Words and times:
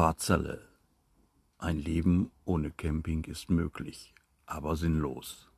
Parzelle. 0.00 0.62
Ein 1.58 1.76
Leben 1.76 2.30
ohne 2.46 2.70
Camping 2.70 3.22
ist 3.24 3.50
möglich, 3.50 4.14
aber 4.46 4.74
sinnlos. 4.74 5.50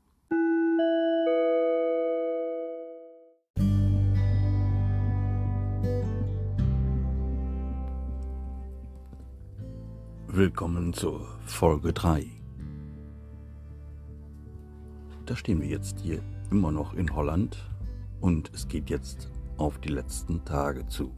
Willkommen 10.27 10.93
zur 10.93 11.25
Folge 11.45 11.93
3. 11.93 12.27
Da 15.25 15.37
stehen 15.37 15.61
wir 15.61 15.69
jetzt 15.69 16.01
hier 16.01 16.21
immer 16.51 16.73
noch 16.73 16.95
in 16.95 17.15
Holland 17.15 17.71
und 18.21 18.51
es 18.53 18.67
geht 18.67 18.91
jetzt 18.91 19.31
auf 19.57 19.79
die 19.79 19.91
letzten 19.91 20.45
Tage 20.45 20.85
zu. 20.89 21.15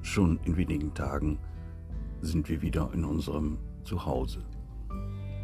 Schon 0.00 0.40
in 0.44 0.56
wenigen 0.56 0.94
Tagen 0.94 1.38
sind 2.26 2.48
wir 2.48 2.62
wieder 2.62 2.90
in 2.92 3.04
unserem 3.04 3.58
Zuhause. 3.84 4.44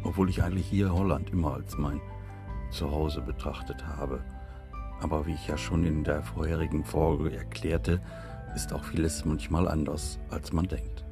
Obwohl 0.03 0.29
ich 0.29 0.43
eigentlich 0.43 0.67
hier 0.67 0.93
Holland 0.93 1.29
immer 1.29 1.53
als 1.53 1.77
mein 1.77 2.01
Zuhause 2.71 3.21
betrachtet 3.21 3.85
habe. 3.87 4.23
Aber 5.01 5.25
wie 5.25 5.33
ich 5.33 5.47
ja 5.47 5.57
schon 5.57 5.85
in 5.85 6.03
der 6.03 6.23
vorherigen 6.23 6.83
Folge 6.83 7.35
erklärte, 7.35 8.01
ist 8.55 8.73
auch 8.73 8.83
vieles 8.83 9.25
manchmal 9.25 9.67
anders, 9.67 10.19
als 10.29 10.53
man 10.53 10.67
denkt. 10.67 11.03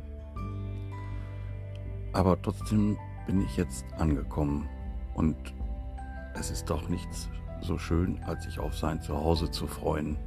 Aber 2.14 2.42
trotzdem 2.42 2.98
bin 3.26 3.42
ich 3.42 3.58
jetzt 3.58 3.86
angekommen 3.98 4.68
und 5.16 5.36
es 6.34 6.52
ist 6.52 6.70
doch 6.70 6.90
nichts 6.90 7.30
so 7.62 7.78
schön, 7.78 8.20
als 8.26 8.44
sich 8.44 8.60
auf 8.60 8.76
sein 8.76 9.02
Zuhause 9.02 9.52
zu 9.52 9.68
freuen. 9.68 10.18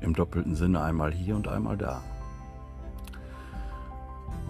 Im 0.00 0.14
doppelten 0.14 0.54
Sinne 0.54 0.82
einmal 0.82 1.12
hier 1.12 1.36
und 1.36 1.48
einmal 1.48 1.76
da. 1.76 2.02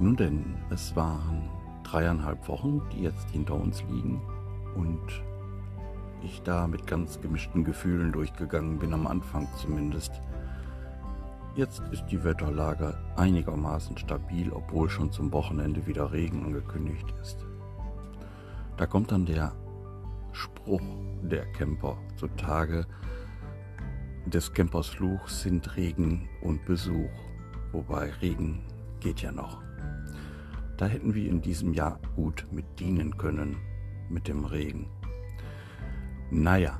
Nun 0.00 0.16
denn, 0.16 0.56
es 0.70 0.96
waren 0.96 1.48
dreieinhalb 1.84 2.48
Wochen, 2.48 2.82
die 2.92 3.02
jetzt 3.02 3.30
hinter 3.30 3.54
uns 3.54 3.82
liegen 3.84 4.20
und 4.74 5.22
ich 6.22 6.42
da 6.42 6.66
mit 6.66 6.86
ganz 6.86 7.20
gemischten 7.20 7.64
Gefühlen 7.64 8.10
durchgegangen 8.10 8.78
bin, 8.78 8.92
am 8.92 9.06
Anfang 9.06 9.46
zumindest. 9.56 10.22
Jetzt 11.54 11.82
ist 11.92 12.06
die 12.06 12.24
Wetterlage 12.24 12.98
einigermaßen 13.16 13.96
stabil, 13.96 14.50
obwohl 14.52 14.88
schon 14.88 15.12
zum 15.12 15.32
Wochenende 15.32 15.86
wieder 15.86 16.12
Regen 16.12 16.44
angekündigt 16.44 17.14
ist. 17.20 17.46
Da 18.76 18.86
kommt 18.86 19.12
dann 19.12 19.26
der 19.26 19.52
Spruch 20.32 20.82
der 21.22 21.46
Camper 21.52 21.96
zutage. 22.16 22.86
Des 24.26 24.52
Campers 24.52 24.88
Fluch 24.88 25.28
sind 25.28 25.76
Regen 25.76 26.28
und 26.42 26.64
Besuch, 26.64 27.10
wobei 27.70 28.10
Regen 28.20 28.64
geht 28.98 29.22
ja 29.22 29.30
noch. 29.30 29.62
Da 30.76 30.86
hätten 30.86 31.14
wir 31.14 31.28
in 31.28 31.40
diesem 31.40 31.72
Jahr 31.72 32.00
gut 32.16 32.46
mit 32.50 32.80
dienen 32.80 33.16
können, 33.16 33.56
mit 34.08 34.26
dem 34.26 34.44
Regen. 34.44 34.90
Naja, 36.30 36.78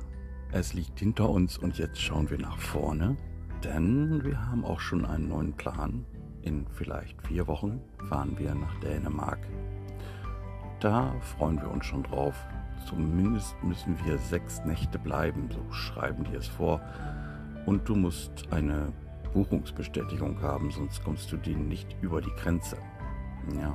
es 0.51 0.73
liegt 0.73 0.99
hinter 0.99 1.29
uns 1.29 1.57
und 1.57 1.77
jetzt 1.77 2.01
schauen 2.01 2.29
wir 2.29 2.37
nach 2.37 2.57
vorne, 2.57 3.15
denn 3.63 4.23
wir 4.23 4.47
haben 4.47 4.65
auch 4.65 4.79
schon 4.79 5.05
einen 5.05 5.29
neuen 5.29 5.53
Plan. 5.53 6.05
In 6.41 6.67
vielleicht 6.67 7.21
vier 7.25 7.47
Wochen 7.47 7.81
fahren 8.09 8.37
wir 8.37 8.53
nach 8.53 8.79
Dänemark. 8.79 9.39
Da 10.79 11.13
freuen 11.21 11.61
wir 11.61 11.71
uns 11.71 11.85
schon 11.85 12.03
drauf. 12.03 12.35
Zumindest 12.85 13.55
müssen 13.63 13.97
wir 14.05 14.17
sechs 14.17 14.63
Nächte 14.65 14.99
bleiben, 14.99 15.49
so 15.51 15.71
schreiben 15.71 16.25
die 16.25 16.35
es 16.35 16.47
vor. 16.47 16.81
Und 17.65 17.87
du 17.89 17.95
musst 17.95 18.51
eine 18.51 18.91
Buchungsbestätigung 19.33 20.41
haben, 20.41 20.69
sonst 20.69 21.03
kommst 21.03 21.31
du 21.31 21.37
denen 21.37 21.67
nicht 21.67 21.95
über 22.01 22.21
die 22.21 22.33
Grenze. 22.37 22.77
Ja. 23.53 23.73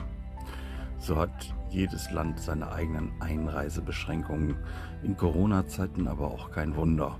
So 0.99 1.17
hat 1.17 1.55
jedes 1.71 2.11
Land 2.11 2.41
seine 2.41 2.73
eigenen 2.73 3.13
Einreisebeschränkungen, 3.21 4.56
in 5.03 5.17
Corona-Zeiten 5.17 6.09
aber 6.09 6.28
auch 6.28 6.50
kein 6.50 6.77
Wunder. 6.77 7.19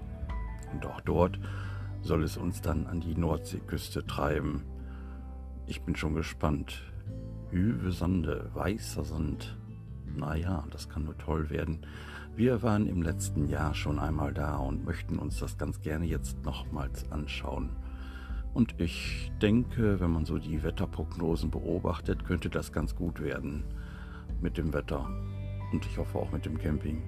Und 0.72 0.84
auch 0.86 1.00
dort 1.00 1.38
soll 2.02 2.24
es 2.24 2.36
uns 2.36 2.60
dann 2.60 2.86
an 2.86 3.00
die 3.00 3.14
Nordseeküste 3.14 4.06
treiben. 4.06 4.64
Ich 5.66 5.82
bin 5.82 5.97
schon 5.97 6.14
gespannt. 6.14 6.82
Hüwe 7.50 7.92
Sande, 7.92 8.50
weißer 8.54 9.04
Sand. 9.04 9.56
Naja, 10.16 10.64
das 10.70 10.88
kann 10.88 11.04
nur 11.04 11.16
toll 11.19 11.50
werden. 11.50 11.86
Wir 12.36 12.62
waren 12.62 12.86
im 12.86 13.03
letzten 13.03 13.48
Jahr 13.48 13.74
schon 13.74 13.98
einmal 13.98 14.32
da 14.32 14.56
und 14.56 14.84
möchten 14.84 15.19
uns 15.19 15.38
das 15.38 15.58
ganz 15.58 15.80
gerne 15.80 16.06
jetzt 16.06 16.44
nochmals 16.44 17.10
anschauen. 17.10 17.70
Und 18.52 18.80
ich 18.80 19.30
denke, 19.40 20.00
wenn 20.00 20.10
man 20.10 20.24
so 20.24 20.38
die 20.38 20.62
Wetterprognosen 20.62 21.50
beobachtet, 21.50 22.24
könnte 22.24 22.50
das 22.50 22.72
ganz 22.72 22.96
gut 22.96 23.20
werden 23.20 23.64
mit 24.40 24.58
dem 24.58 24.72
Wetter. 24.72 25.08
Und 25.72 25.86
ich 25.86 25.96
hoffe 25.98 26.18
auch 26.18 26.32
mit 26.32 26.44
dem 26.44 26.58
Camping. 26.58 27.02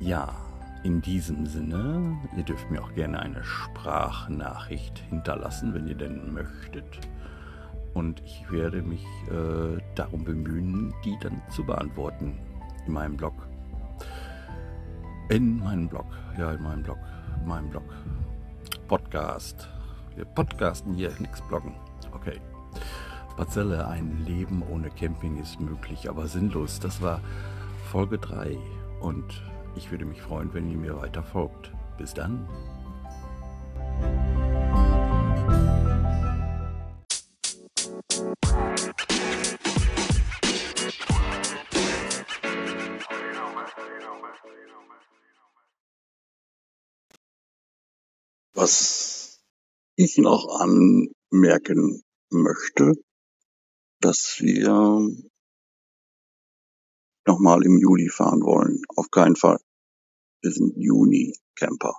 Ja, 0.00 0.34
in 0.82 1.00
diesem 1.00 1.46
Sinne, 1.46 2.18
ihr 2.36 2.42
dürft 2.42 2.70
mir 2.70 2.82
auch 2.82 2.92
gerne 2.94 3.20
eine 3.20 3.42
Sprachnachricht 3.44 4.98
hinterlassen, 5.08 5.72
wenn 5.72 5.86
ihr 5.86 5.94
denn 5.94 6.34
möchtet. 6.34 7.00
Und 7.94 8.20
ich 8.22 8.50
werde 8.50 8.82
mich 8.82 9.04
äh, 9.30 9.80
darum 9.94 10.24
bemühen, 10.24 10.92
die 11.04 11.16
dann 11.20 11.40
zu 11.50 11.64
beantworten 11.64 12.36
in 12.86 12.92
meinem 12.92 13.16
Blog. 13.16 13.34
In 15.30 15.60
meinem 15.60 15.88
Blog, 15.88 16.06
ja, 16.36 16.52
in 16.52 16.62
meinem 16.62 16.82
Blog, 16.82 16.98
in 17.40 17.48
meinem 17.48 17.70
Blog. 17.70 17.84
Podcast. 18.88 19.73
Wir 20.16 20.24
podcasten 20.24 20.94
hier, 20.94 21.12
nichts 21.18 21.40
bloggen. 21.42 21.74
Okay. 22.12 22.40
Parzelle, 23.36 23.88
ein 23.88 24.24
Leben 24.24 24.62
ohne 24.62 24.90
Camping 24.90 25.40
ist 25.40 25.60
möglich, 25.60 26.08
aber 26.08 26.28
sinnlos. 26.28 26.78
Das 26.78 27.02
war 27.02 27.20
Folge 27.90 28.18
3 28.18 28.56
und 29.00 29.42
ich 29.74 29.90
würde 29.90 30.04
mich 30.04 30.22
freuen, 30.22 30.54
wenn 30.54 30.70
ihr 30.70 30.76
mir 30.76 30.96
weiter 31.00 31.22
folgt. 31.22 31.72
Bis 31.98 32.14
dann. 32.14 32.48
Was 48.56 49.13
ich 49.96 50.18
noch 50.18 50.60
anmerken 50.60 52.02
möchte, 52.30 52.94
dass 54.00 54.36
wir 54.40 55.08
nochmal 57.26 57.64
im 57.64 57.78
Juli 57.78 58.08
fahren 58.08 58.42
wollen. 58.42 58.82
Auf 58.96 59.10
keinen 59.10 59.36
Fall. 59.36 59.58
Wir 60.42 60.50
sind 60.50 60.76
Juni-Camper. 60.76 61.94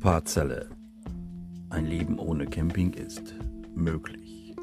Parzelle. 0.00 0.70
Ein 1.68 1.84
Leben 1.84 2.18
ohne 2.18 2.46
Camping 2.46 2.94
ist 2.94 3.34
möglich. 3.74 4.54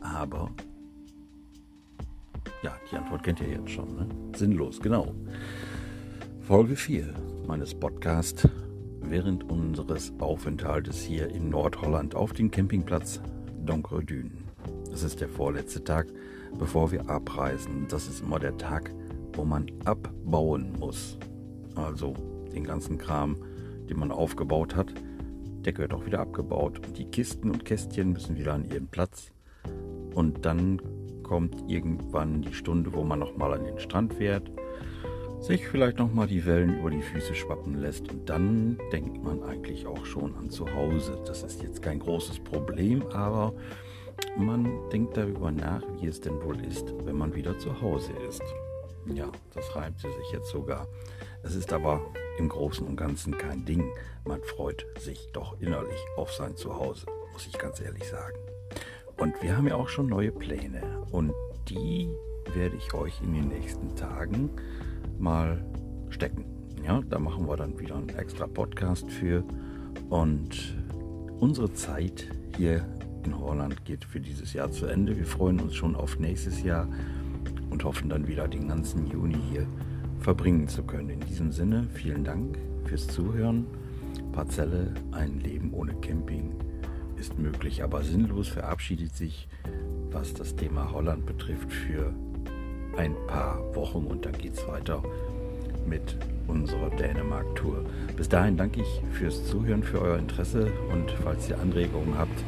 Aber 0.00 0.54
ja, 2.64 2.74
die 2.90 2.96
Antwort 2.96 3.22
kennt 3.22 3.40
ihr 3.40 3.48
jetzt 3.48 3.70
schon. 3.70 3.94
Ne? 3.94 4.08
Sinnlos, 4.34 4.80
genau. 4.80 5.14
Folge 6.40 6.76
4 6.76 7.12
meines 7.46 7.74
Podcasts 7.74 8.48
während 9.02 9.50
unseres 9.50 10.14
Aufenthaltes 10.18 11.02
hier 11.02 11.28
in 11.28 11.50
Nordholland 11.50 12.14
auf 12.14 12.32
dem 12.32 12.50
Campingplatz 12.50 13.20
Donkredün. 13.66 14.32
Das 14.90 15.02
ist 15.02 15.20
der 15.20 15.28
vorletzte 15.28 15.84
Tag, 15.84 16.06
bevor 16.58 16.90
wir 16.90 17.10
abreisen. 17.10 17.86
Das 17.88 18.08
ist 18.08 18.22
immer 18.22 18.38
der 18.38 18.56
Tag, 18.56 18.94
wo 19.34 19.44
man 19.44 19.66
abbauen 19.84 20.72
muss. 20.78 21.18
Also 21.74 22.14
den 22.54 22.64
ganzen 22.64 22.96
Kram, 22.96 23.36
den 23.90 23.98
man 23.98 24.10
aufgebaut 24.10 24.74
hat, 24.74 24.94
der 25.66 25.74
gehört 25.74 25.92
auch 25.92 26.06
wieder 26.06 26.20
abgebaut. 26.20 26.80
Die 26.96 27.04
Kisten 27.04 27.50
und 27.50 27.66
Kästchen 27.66 28.14
müssen 28.14 28.38
wieder 28.38 28.54
an 28.54 28.64
ihren 28.64 28.86
Platz. 28.86 29.32
Und 30.14 30.46
dann 30.46 30.80
kommt 31.24 31.68
irgendwann 31.68 32.42
die 32.42 32.54
Stunde, 32.54 32.92
wo 32.92 33.02
man 33.02 33.18
nochmal 33.18 33.54
an 33.54 33.64
den 33.64 33.80
Strand 33.80 34.14
fährt, 34.14 34.48
sich 35.40 35.66
vielleicht 35.66 35.98
nochmal 35.98 36.28
die 36.28 36.46
Wellen 36.46 36.78
über 36.78 36.90
die 36.90 37.02
Füße 37.02 37.34
schwappen 37.34 37.80
lässt 37.80 38.10
und 38.10 38.28
dann 38.30 38.78
denkt 38.92 39.22
man 39.22 39.42
eigentlich 39.42 39.86
auch 39.86 40.06
schon 40.06 40.34
an 40.36 40.50
zu 40.50 40.72
Hause. 40.72 41.20
Das 41.26 41.42
ist 41.42 41.62
jetzt 41.62 41.82
kein 41.82 41.98
großes 41.98 42.38
Problem, 42.38 43.02
aber 43.08 43.52
man 44.36 44.70
denkt 44.90 45.16
darüber 45.16 45.50
nach, 45.50 45.82
wie 46.00 46.06
es 46.06 46.20
denn 46.20 46.40
wohl 46.42 46.64
ist, 46.64 46.94
wenn 47.04 47.16
man 47.16 47.34
wieder 47.34 47.58
zu 47.58 47.80
Hause 47.80 48.12
ist. 48.28 48.42
Ja, 49.06 49.30
das 49.52 49.74
reimt 49.76 49.98
sich 49.98 50.10
jetzt 50.32 50.48
sogar. 50.48 50.86
Es 51.42 51.54
ist 51.54 51.72
aber 51.72 52.00
im 52.38 52.48
Großen 52.48 52.86
und 52.86 52.96
Ganzen 52.96 53.36
kein 53.36 53.64
Ding. 53.64 53.84
Man 54.24 54.42
freut 54.42 54.86
sich 54.98 55.28
doch 55.32 55.60
innerlich 55.60 56.00
auf 56.16 56.32
sein 56.32 56.56
Zuhause, 56.56 57.06
muss 57.32 57.46
ich 57.46 57.58
ganz 57.58 57.80
ehrlich 57.80 58.04
sagen. 58.08 58.53
Und 59.16 59.34
wir 59.42 59.56
haben 59.56 59.68
ja 59.68 59.76
auch 59.76 59.88
schon 59.88 60.08
neue 60.08 60.32
Pläne. 60.32 60.82
Und 61.10 61.32
die 61.68 62.08
werde 62.54 62.76
ich 62.76 62.92
euch 62.94 63.20
in 63.22 63.34
den 63.34 63.48
nächsten 63.48 63.94
Tagen 63.96 64.50
mal 65.18 65.64
stecken. 66.10 66.44
Ja, 66.84 67.00
da 67.08 67.18
machen 67.18 67.46
wir 67.48 67.56
dann 67.56 67.78
wieder 67.78 67.96
einen 67.96 68.10
extra 68.10 68.46
Podcast 68.46 69.10
für. 69.10 69.44
Und 70.10 70.76
unsere 71.40 71.72
Zeit 71.72 72.28
hier 72.56 72.86
in 73.24 73.38
Holland 73.38 73.84
geht 73.84 74.04
für 74.04 74.20
dieses 74.20 74.52
Jahr 74.52 74.70
zu 74.70 74.86
Ende. 74.86 75.16
Wir 75.16 75.26
freuen 75.26 75.60
uns 75.60 75.74
schon 75.74 75.94
auf 75.96 76.18
nächstes 76.18 76.62
Jahr 76.62 76.86
und 77.70 77.84
hoffen 77.84 78.08
dann 78.08 78.28
wieder 78.28 78.48
den 78.48 78.68
ganzen 78.68 79.06
Juni 79.06 79.38
hier 79.50 79.66
verbringen 80.20 80.68
zu 80.68 80.82
können. 80.82 81.10
In 81.10 81.20
diesem 81.20 81.52
Sinne, 81.52 81.86
vielen 81.94 82.24
Dank 82.24 82.58
fürs 82.84 83.06
Zuhören. 83.06 83.66
Parzelle, 84.32 84.92
ein 85.12 85.40
Leben 85.40 85.72
ohne 85.72 85.94
Camping 85.94 86.52
ist 87.24 87.38
möglich, 87.38 87.82
aber 87.82 88.02
sinnlos 88.02 88.48
verabschiedet 88.48 89.16
sich, 89.16 89.48
was 90.10 90.34
das 90.34 90.56
Thema 90.56 90.92
Holland 90.92 91.24
betrifft, 91.24 91.72
für 91.72 92.12
ein 92.98 93.14
paar 93.26 93.58
Wochen 93.74 94.04
und 94.04 94.26
dann 94.26 94.36
geht 94.36 94.52
es 94.52 94.68
weiter 94.68 95.02
mit 95.86 96.16
unserer 96.46 96.90
Dänemark-Tour. 96.90 97.84
Bis 98.14 98.28
dahin 98.28 98.58
danke 98.58 98.82
ich 98.82 99.00
fürs 99.12 99.46
Zuhören, 99.46 99.82
für 99.82 100.02
euer 100.02 100.18
Interesse 100.18 100.70
und 100.92 101.10
falls 101.22 101.48
ihr 101.48 101.58
Anregungen 101.58 102.16
habt, 102.18 102.44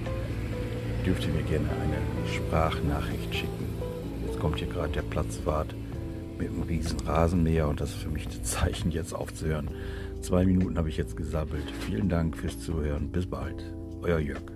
dürft 1.06 1.26
ihr 1.26 1.32
mir 1.32 1.42
gerne 1.44 1.68
eine 1.70 2.28
Sprachnachricht 2.34 3.34
schicken. 3.34 3.66
Jetzt 4.26 4.38
kommt 4.38 4.58
hier 4.58 4.68
gerade 4.68 4.92
der 4.92 5.02
Platzwart 5.02 5.74
mit 6.38 6.50
einem 6.50 6.62
riesen 6.62 7.00
Rasenmäher 7.00 7.66
und 7.66 7.80
das 7.80 7.90
ist 7.90 8.02
für 8.02 8.10
mich 8.10 8.26
das 8.26 8.42
Zeichen, 8.42 8.90
jetzt 8.90 9.14
aufzuhören. 9.14 9.70
Zwei 10.20 10.44
Minuten 10.44 10.76
habe 10.76 10.90
ich 10.90 10.98
jetzt 10.98 11.16
gesabbelt. 11.16 11.64
Vielen 11.86 12.10
Dank 12.10 12.36
fürs 12.36 12.60
Zuhören. 12.60 13.08
Bis 13.08 13.26
bald. 13.26 13.64
Euer 14.02 14.18
Jörg. 14.18 14.55